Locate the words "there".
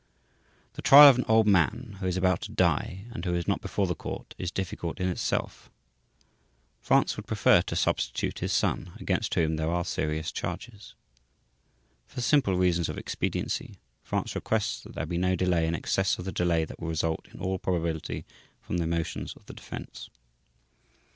9.57-9.69, 14.95-15.05